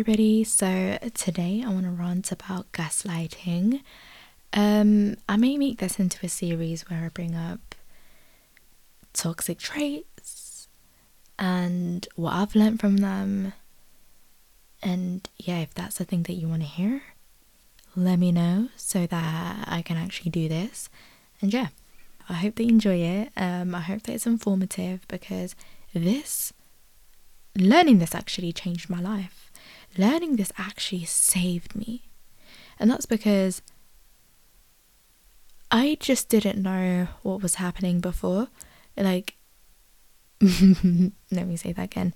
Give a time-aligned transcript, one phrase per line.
[0.00, 3.82] Everybody, so today I want to rant about gaslighting.
[4.54, 7.74] Um, I may make this into a series where I bring up
[9.12, 10.68] toxic traits
[11.38, 13.52] and what I've learned from them.
[14.82, 17.02] And yeah, if that's the thing that you want to hear,
[17.94, 20.88] let me know so that I can actually do this.
[21.42, 21.68] And yeah,
[22.26, 23.32] I hope that you enjoy it.
[23.36, 25.54] Um, I hope that it's informative because
[25.92, 26.54] this
[27.54, 29.49] learning this actually changed my life.
[29.98, 32.10] Learning this actually saved me.
[32.78, 33.62] And that's because
[35.70, 38.48] I just didn't know what was happening before.
[38.96, 39.36] Like,
[40.40, 42.14] let me say that again.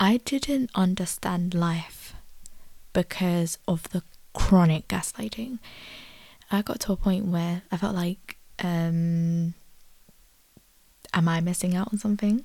[0.00, 2.14] I didn't understand life
[2.92, 4.02] because of the
[4.34, 5.58] chronic gaslighting.
[6.50, 9.54] I got to a point where I felt like, um,
[11.14, 12.44] am I missing out on something?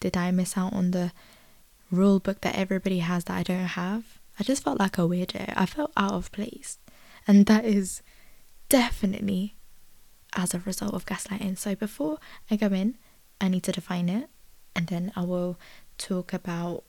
[0.00, 1.12] Did I miss out on the
[1.90, 4.18] rule book that everybody has that I don't have.
[4.38, 5.52] I just felt like a weirdo.
[5.56, 6.78] I felt out of place.
[7.26, 8.02] And that is
[8.68, 9.54] definitely
[10.36, 11.58] as a result of gaslighting.
[11.58, 12.18] So before
[12.50, 12.96] I go in,
[13.40, 14.28] I need to define it
[14.74, 15.58] and then I will
[15.96, 16.84] talk about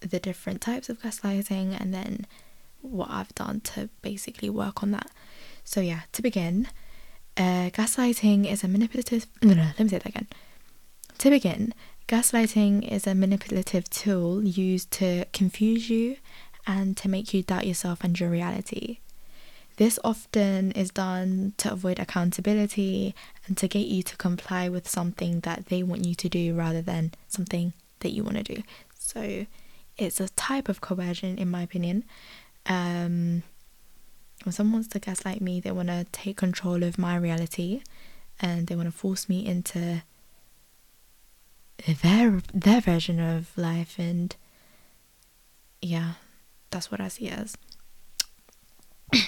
[0.00, 2.26] the different types of gaslighting and then
[2.80, 5.10] what I've done to basically work on that.
[5.64, 6.68] So yeah, to begin,
[7.36, 9.26] uh, gaslighting is a manipulative.
[9.42, 10.28] No, no, let me say that again.
[11.18, 11.74] To begin,
[12.10, 16.16] Gaslighting is a manipulative tool used to confuse you
[16.66, 18.98] and to make you doubt yourself and your reality.
[19.76, 23.14] This often is done to avoid accountability
[23.46, 26.82] and to get you to comply with something that they want you to do rather
[26.82, 28.62] than something that you want to do.
[28.98, 29.46] So
[29.96, 32.02] it's a type of coercion, in my opinion.
[32.66, 33.44] Um,
[34.42, 37.82] when someone wants to gaslight me, they want to take control of my reality
[38.40, 40.02] and they want to force me into
[41.86, 44.36] their their version of life and
[45.80, 46.12] yeah
[46.70, 47.56] that's what i see as.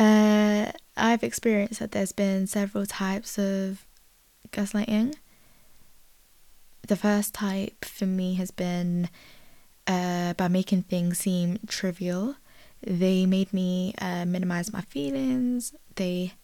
[0.00, 3.84] Uh, i've experienced that there's been several types of
[4.52, 5.14] gaslighting.
[6.86, 9.08] The first type for me has been
[9.86, 12.36] uh, by making things seem trivial.
[12.82, 15.74] They made me uh, minimize my feelings.
[15.96, 16.34] They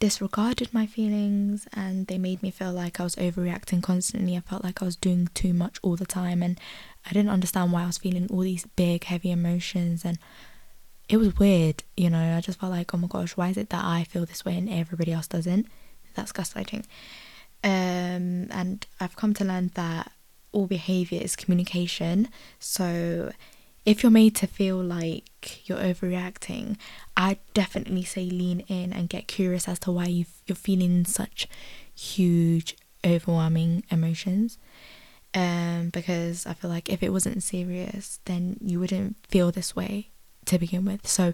[0.00, 4.36] disregarded my feelings and they made me feel like I was overreacting constantly.
[4.36, 6.58] I felt like I was doing too much all the time and
[7.06, 10.18] I didn't understand why I was feeling all these big, heavy emotions and
[11.08, 12.36] it was weird, you know.
[12.36, 14.56] I just felt like, oh my gosh, why is it that I feel this way
[14.56, 15.66] and everybody else doesn't?
[16.14, 16.84] That's gaslighting.
[17.64, 20.12] Um, and I've come to learn that
[20.52, 22.28] all behavior is communication.
[22.58, 23.32] So
[23.88, 26.76] if you're made to feel like you're overreacting,
[27.16, 31.48] I definitely say lean in and get curious as to why you you're feeling such
[31.94, 34.58] huge, overwhelming emotions.
[35.32, 40.10] Um, because I feel like if it wasn't serious, then you wouldn't feel this way
[40.44, 41.06] to begin with.
[41.06, 41.32] So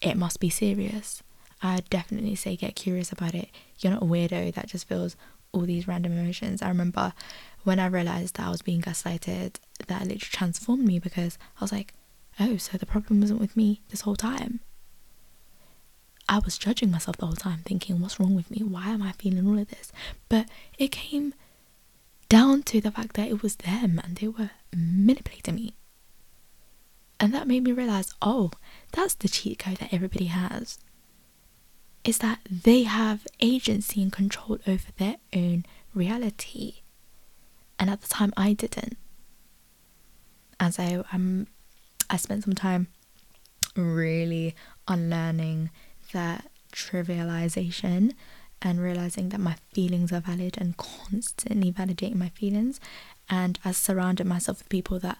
[0.00, 1.22] it must be serious.
[1.62, 3.50] I definitely say get curious about it.
[3.78, 5.14] You're not a weirdo that just feels
[5.52, 6.62] all these random emotions.
[6.62, 7.12] I remember
[7.64, 11.72] when I realized that I was being gaslighted, that literally transformed me because I was
[11.72, 11.94] like,
[12.40, 14.60] oh, so the problem wasn't with me this whole time.
[16.28, 18.62] I was judging myself the whole time, thinking, what's wrong with me?
[18.62, 19.92] Why am I feeling all of this?
[20.28, 20.46] But
[20.78, 21.34] it came
[22.28, 25.74] down to the fact that it was them and they were manipulating me.
[27.20, 28.50] And that made me realize, oh,
[28.92, 30.78] that's the cheat code that everybody has.
[32.04, 35.64] Is that they have agency and control over their own
[35.94, 36.82] reality
[37.78, 38.96] and at the time I didn't.
[40.60, 41.46] And so um,
[42.10, 42.88] I spent some time
[43.76, 44.54] really
[44.86, 45.70] unlearning
[46.12, 48.12] that trivialization
[48.60, 52.80] and realizing that my feelings are valid and constantly validating my feelings.
[53.28, 55.18] And I surrounded myself with people that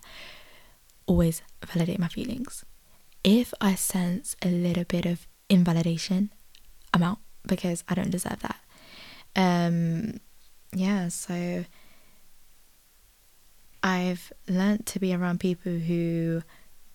[1.06, 2.64] always validate my feelings.
[3.24, 6.30] If I sense a little bit of invalidation,
[6.94, 8.60] I'm out because I don't deserve that.
[9.34, 10.20] Um,
[10.72, 11.64] yeah, so
[13.82, 16.42] I've learnt to be around people who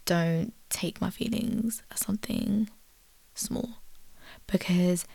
[0.05, 2.69] don't take my feelings as something
[3.33, 3.81] small
[4.47, 5.05] because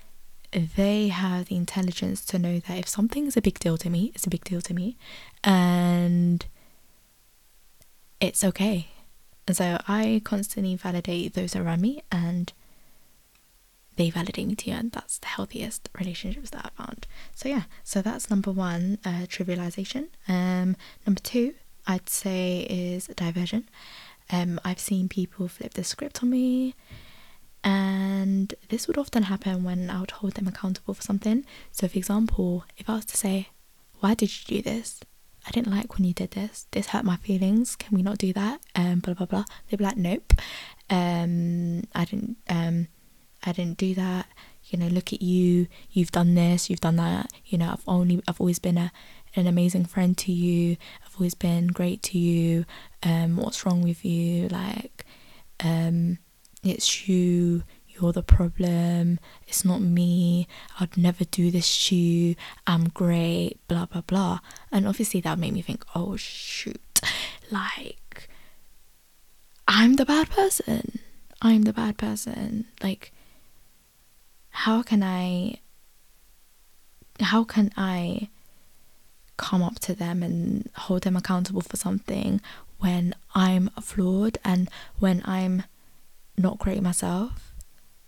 [0.52, 4.12] they have the intelligence to know that if something is a big deal to me,
[4.14, 4.96] it's a big deal to me
[5.42, 6.44] and
[8.20, 8.88] it's okay.
[9.48, 12.52] And so I constantly validate those around me and
[13.96, 17.06] they validate me too, and that's the healthiest relationships that I've found.
[17.34, 20.08] So yeah, so that's number one, uh, trivialization.
[20.28, 20.76] Um,
[21.06, 21.54] number two,
[21.87, 23.69] I'd say is diversion.
[24.31, 26.75] Um, I've seen people flip the script on me,
[27.64, 31.44] and this would often happen when I would hold them accountable for something.
[31.70, 33.49] So, for example, if I was to say,
[34.00, 35.00] Why did you do this?
[35.46, 36.67] I didn't like when you did this.
[36.70, 37.75] This hurt my feelings.
[37.76, 38.61] Can we not do that?
[38.76, 39.44] Um, blah blah blah.
[39.69, 40.34] They'd be like, nope.
[40.88, 42.37] Um, I didn't.
[42.49, 42.88] Um,
[43.44, 44.26] I didn't do that.
[44.67, 45.67] You know, look at you.
[45.90, 46.70] You've done this.
[46.70, 47.32] You've done that.
[47.46, 48.23] You know, I've only.
[48.29, 48.93] I've always been a
[49.34, 50.76] an amazing friend to you.
[51.05, 52.64] I've always been great to you.
[53.02, 54.49] Um, what's wrong with you?
[54.49, 55.05] Like,
[55.62, 56.19] um,
[56.62, 57.64] it's you
[58.00, 60.49] you're the problem, it's not me,
[60.81, 62.34] I'd never do this to you,
[62.67, 64.40] I'm great, blah blah blah.
[64.70, 67.00] And obviously that made me think, oh shoot,
[67.50, 68.29] like
[69.69, 70.99] I'm the bad person.
[71.40, 72.67] I'm the bad person.
[72.82, 73.12] Like
[74.50, 75.61] how can I
[77.20, 78.29] how can I
[79.37, 82.40] come up to them and hold them accountable for something
[82.79, 84.69] when I'm flawed and
[84.99, 85.64] when I'm
[86.37, 87.52] not great myself?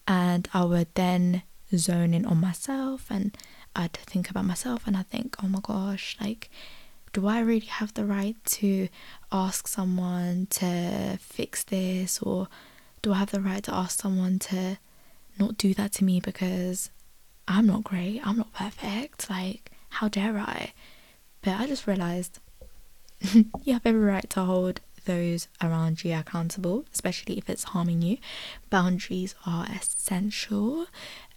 [0.06, 1.42] and I would then
[1.74, 3.36] zone in on myself and
[3.74, 6.50] I'd think about myself and I think, oh my gosh, like,
[7.12, 8.88] do I really have the right to
[9.32, 12.48] ask someone to fix this or
[13.02, 14.78] do I have the right to ask someone to
[15.38, 16.90] not do that to me because
[17.48, 20.72] I'm not great, I'm not perfect, like, how dare I?
[21.44, 22.38] But I just realized
[23.32, 28.16] you have every right to hold those around you accountable, especially if it's harming you.
[28.70, 30.86] Boundaries are essential.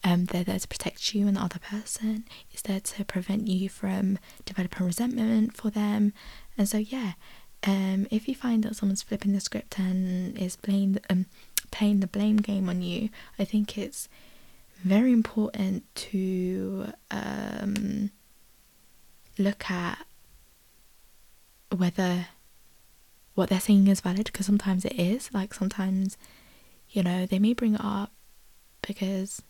[0.05, 2.23] Um, they're there to protect you and the other person.
[2.51, 6.13] It's there to prevent you from developing resentment for them.
[6.57, 7.13] And so, yeah,
[7.65, 11.25] um, if you find that someone's flipping the script and is playing um
[11.69, 14.07] playing the blame game on you, I think it's
[14.83, 18.11] very important to um
[19.39, 20.05] look at
[21.75, 22.27] whether
[23.35, 25.31] what they're saying is valid because sometimes it is.
[25.33, 26.17] Like sometimes,
[26.89, 28.11] you know, they may bring it up
[28.81, 29.41] because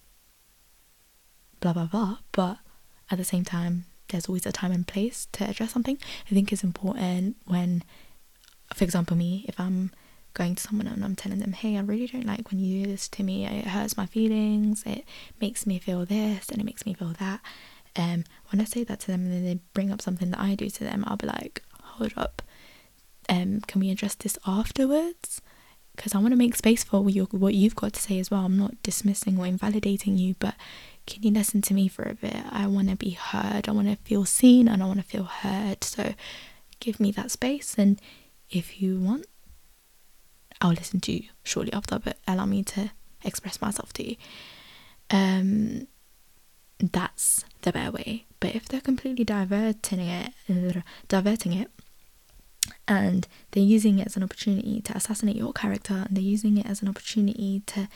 [1.60, 2.57] blah blah blah, but
[3.10, 5.98] at the same time, there's always a time and place to address something.
[6.30, 7.84] I think it's important when,
[8.74, 9.92] for example, me, if I'm
[10.34, 12.92] going to someone and I'm telling them, hey, I really don't like when you do
[12.92, 13.45] this to me.
[13.45, 14.84] It hurts my feelings.
[14.86, 15.04] It
[15.42, 17.42] makes me feel this and it makes me feel that.
[17.98, 20.56] Um, when I say that to them and then they bring up something that I
[20.56, 22.42] do to them, I'll be like, hold up,
[23.28, 25.42] um, can we address this afterwards?
[25.96, 28.46] Because I want to make space for what, what you've got to say as well.
[28.46, 30.54] I'm not dismissing or invalidating you, but
[31.08, 32.36] can you listen to me for a bit?
[32.52, 33.68] I want to be heard.
[33.68, 35.84] I want to feel seen and I want to feel heard.
[35.84, 36.14] So
[36.80, 37.76] give me that space.
[37.78, 38.00] And
[38.52, 39.26] if you want,
[40.62, 42.92] I'll listen to you shortly after, but allow me to
[43.24, 44.16] express myself to you.
[45.10, 45.88] Um,
[46.79, 48.25] that's the better way.
[48.39, 50.33] But if they're completely diverting it,
[51.07, 51.71] diverting it,
[52.88, 56.65] and they're using it as an opportunity to assassinate your character and they're using it
[56.65, 57.88] as an opportunity to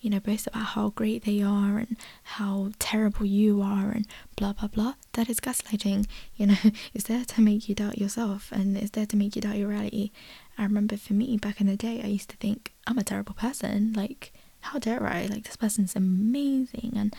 [0.00, 4.06] you know boast about how great they are and how terrible you are and
[4.36, 6.06] blah blah blah that is gaslighting.
[6.36, 6.56] You know
[6.94, 9.68] it's there to make you doubt yourself and it's there to make you doubt your
[9.68, 10.10] reality.
[10.58, 13.34] I remember for me back in the day i used to think i'm a terrible
[13.34, 13.92] person.
[13.94, 15.26] Like how dare i?
[15.26, 16.92] Like this person's amazing.
[16.96, 17.14] And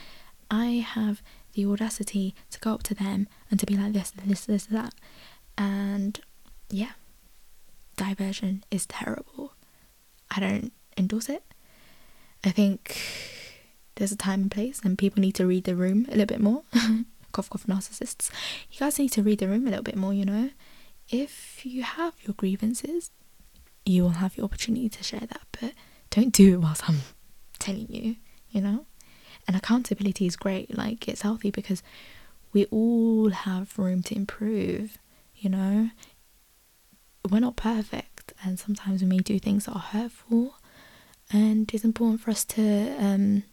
[0.51, 4.45] i have the audacity to go up to them and to be like this this
[4.45, 4.93] this that
[5.57, 6.21] and
[6.69, 6.91] yeah
[8.01, 9.53] diversion is terrible.
[10.29, 11.43] I don't endorse it.
[12.43, 12.97] I think
[13.95, 16.41] there's a time and place, and people need to read the room a little bit
[16.41, 16.63] more.
[17.31, 18.31] cough, cough, narcissists.
[18.71, 20.49] You guys need to read the room a little bit more, you know.
[21.09, 23.11] If you have your grievances,
[23.85, 25.73] you will have the opportunity to share that, but
[26.09, 27.01] don't do it whilst I'm
[27.59, 28.15] telling you,
[28.49, 28.85] you know.
[29.47, 31.83] And accountability is great, like, it's healthy because
[32.53, 34.97] we all have room to improve,
[35.35, 35.89] you know?
[37.29, 40.55] We're not perfect and sometimes we may do things that are hurtful
[41.31, 43.43] and it's important for us to um,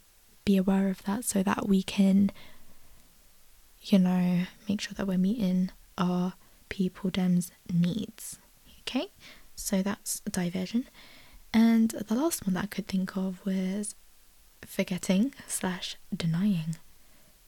[0.43, 2.31] be aware of that so that we can
[3.81, 6.33] you know make sure that we're meeting our
[6.67, 8.39] people dem's needs
[8.89, 9.07] okay?
[9.55, 10.87] So that's diversion.
[11.53, 13.95] And the last one that i could think of was
[14.65, 16.75] forgetting slash denying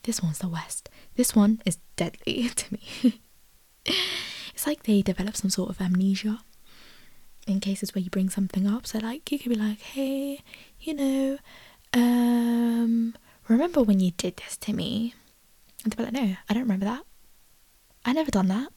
[0.04, 3.20] this one's the worst this one is deadly to me
[3.86, 6.40] it's like they develop some sort of amnesia
[7.48, 8.88] in cases where you bring something up.
[8.88, 10.42] So like you could be like, hey,
[10.80, 11.38] you know,
[11.94, 13.16] um,
[13.48, 15.16] remember when you did this to me?
[15.84, 17.04] And they'll be like, no, I don't remember that.
[18.06, 18.70] I never done that.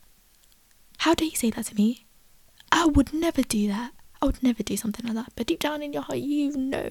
[0.99, 2.07] How dare you say that to me?
[2.73, 3.93] I would never do that.
[4.23, 5.33] I would never do something like that.
[5.37, 6.91] But deep down in your heart, you know,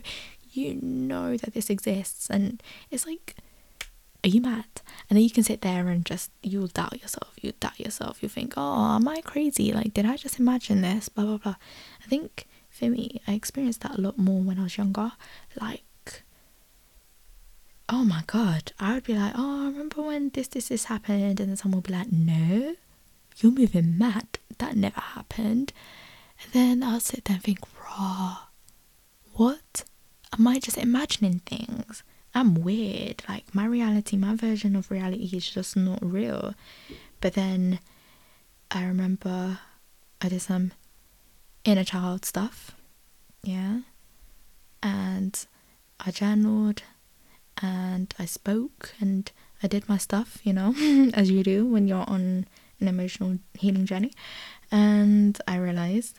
[0.53, 3.35] you know that this exists, and it's like
[4.23, 4.65] are you mad?
[5.09, 7.33] And then you can sit there and just, you'll doubt yourself.
[7.41, 8.23] You doubt yourself.
[8.23, 9.73] You think, oh, am I crazy?
[9.73, 11.09] Like, did I just imagine this?
[11.09, 11.55] Blah, blah, blah.
[12.03, 15.11] I think for me, I experienced that a lot more when I was younger.
[15.59, 15.83] Like,
[17.89, 18.71] oh my God.
[18.79, 21.41] I would be like, oh, I remember when this, this, this happened.
[21.41, 22.75] And then someone would be like, no,
[23.37, 24.39] you're moving mad.
[24.59, 25.73] That never happened.
[26.41, 28.37] And then I'll sit there and think, raw,
[29.33, 29.83] what?
[30.37, 32.03] Am I just imagining things?
[32.33, 33.23] I'm weird.
[33.29, 36.55] Like my reality, my version of reality is just not real.
[37.21, 37.79] But then
[38.71, 39.59] I remember
[40.21, 40.71] I did some
[41.63, 42.71] inner child stuff.
[43.43, 43.81] Yeah.
[44.81, 45.45] And
[45.99, 46.81] I journaled
[47.61, 50.73] and I spoke and I did my stuff, you know,
[51.13, 52.47] as you do when you're on
[52.79, 54.11] an emotional healing journey.
[54.71, 56.17] And I realized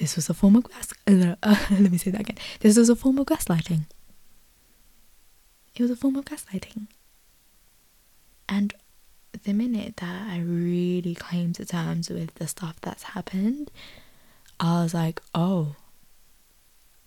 [0.00, 0.94] this was a form of gas.
[1.06, 1.36] Uh,
[1.70, 2.38] let me say that again.
[2.60, 3.82] This was a form of gaslighting.
[5.76, 6.86] It was a form of gaslighting.
[8.48, 8.72] And
[9.44, 13.70] the minute that I really came to terms with the stuff that's happened,
[14.58, 15.76] I was like, oh,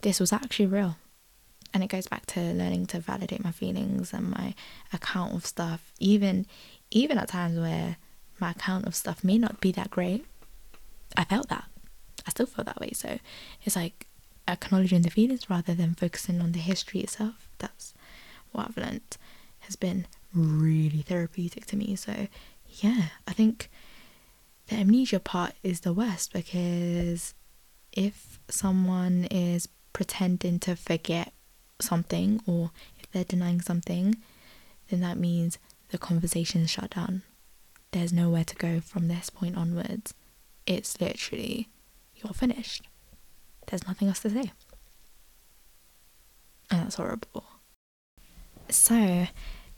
[0.01, 0.97] this was actually real.
[1.73, 4.53] And it goes back to learning to validate my feelings and my
[4.93, 6.45] account of stuff, even
[6.91, 7.97] even at times where
[8.39, 10.25] my account of stuff may not be that great.
[11.17, 11.65] I felt that.
[12.25, 12.91] I still feel that way.
[12.93, 13.19] So
[13.63, 14.07] it's like
[14.47, 17.49] acknowledging the feelings rather than focusing on the history itself.
[17.59, 17.93] That's
[18.51, 19.17] what I've learned
[19.59, 21.95] has been really therapeutic to me.
[21.95, 22.27] So
[22.67, 23.69] yeah, I think
[24.67, 27.33] the amnesia part is the worst because
[27.91, 31.33] if someone is pretending to forget
[31.79, 34.15] something or if they're denying something,
[34.89, 35.57] then that means
[35.89, 37.21] the conversation is shut down.
[37.91, 40.13] There's nowhere to go from this point onwards.
[40.65, 41.69] It's literally,
[42.23, 42.87] you're finished.
[43.67, 44.51] There's nothing else to say.
[46.69, 47.45] And that's horrible.
[48.69, 49.27] So,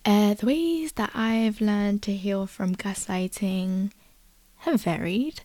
[0.06, 3.92] uh, the ways that I've learned to heal from gaslighting
[4.58, 5.42] have varied.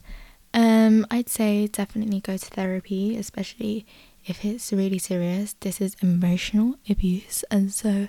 [0.52, 3.86] Um, I'd say definitely go to therapy, especially
[4.24, 5.54] if it's really serious.
[5.60, 8.08] This is emotional abuse, and so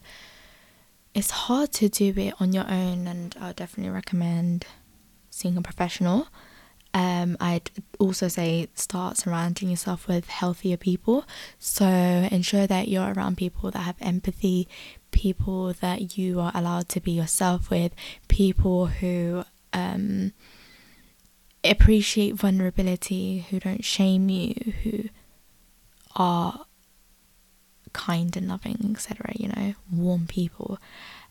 [1.13, 3.07] it's hard to do it on your own.
[3.07, 4.65] And I would definitely recommend
[5.29, 6.27] seeing a professional.
[6.93, 11.25] Um, I'd also say start surrounding yourself with healthier people.
[11.57, 14.67] So ensure that you're around people that have empathy,
[15.11, 17.93] people that you are allowed to be yourself with,
[18.27, 19.43] people who
[19.73, 20.33] um,
[21.63, 25.03] appreciate vulnerability, who don't shame you, who
[26.15, 26.65] are
[27.93, 29.31] kind and loving, etc.
[29.35, 30.77] You know, warm people.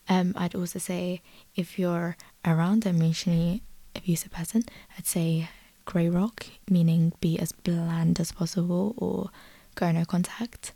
[0.08, 1.22] Um, I'd also say
[1.54, 3.62] if you're around emotionally
[3.94, 4.62] abusive person,
[4.96, 5.48] I'd say
[5.84, 9.30] grey rock, meaning be as bland as possible or
[9.74, 10.72] go no contact.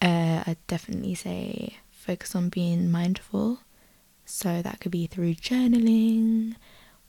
[0.00, 3.60] Uh, I'd definitely say focus on being mindful.
[4.24, 6.54] So that could be through journaling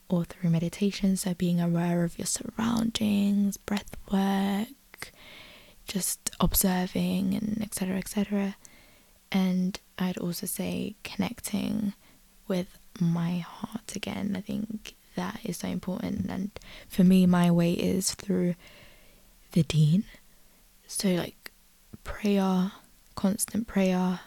[0.08, 1.16] or through meditation.
[1.16, 5.12] So being aware of your surroundings, breath work,
[5.86, 7.96] just observing and etc.
[7.96, 8.56] etc.
[9.30, 11.94] And I'd also say connecting
[12.48, 14.34] with my heart again.
[14.36, 16.30] I think that is so important.
[16.30, 16.50] And
[16.88, 18.54] for me, my way is through
[19.52, 20.04] the deen.
[20.86, 21.52] So, like
[22.04, 22.72] prayer,
[23.14, 24.20] constant prayer,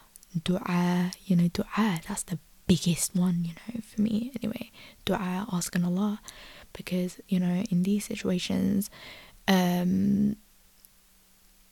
[0.44, 4.72] dua, you know, dua, that's the biggest one, you know, for me anyway.
[5.06, 6.22] Dua, asking Allah.
[6.74, 8.90] Because, you know, in these situations,
[9.48, 10.36] um,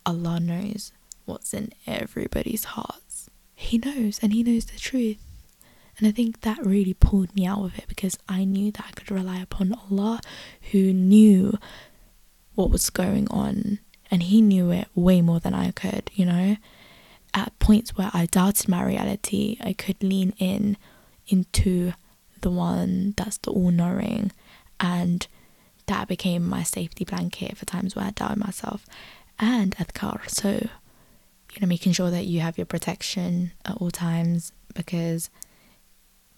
[0.06, 0.92] Allah knows
[1.26, 3.30] what's in everybody's hearts.
[3.56, 5.18] He knows, and He knows the truth.
[5.98, 8.92] And I think that really pulled me out of it because I knew that I
[8.92, 10.20] could rely upon Allah
[10.72, 11.58] who knew
[12.56, 16.58] what was going on and He knew it way more than I could, you know.
[17.36, 20.78] At points where I doubted my reality, I could lean in
[21.28, 21.94] into
[22.42, 24.32] the one that's the all knowing
[24.80, 25.26] and
[25.88, 28.86] that became my safety blanket for times where I doubted myself
[29.40, 30.30] and adhkar.
[30.30, 35.30] So, you know, making sure that you have your protection at all times because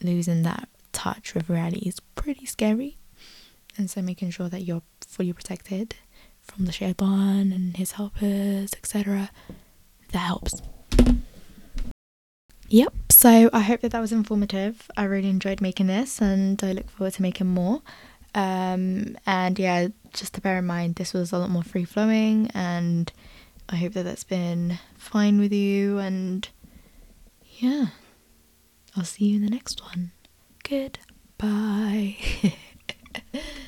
[0.06, 2.98] losing that touch with reality is pretty scary.
[3.78, 5.96] And so making sure that you're fully protected
[6.42, 9.32] from the shaitan and his helpers, etc.
[10.12, 10.62] That helps.
[12.68, 14.90] Yep, so I hope that that was informative.
[14.98, 17.82] I really enjoyed making this and I look forward to making more.
[18.34, 22.52] Um, and yeah, just to bear in mind, this was a lot more free flowing,
[22.54, 23.12] and
[23.70, 26.00] I hope that that's been fine with you.
[26.00, 26.48] And
[27.58, 27.88] yeah,
[28.96, 30.12] I'll see you in the next one.
[30.68, 32.18] Goodbye.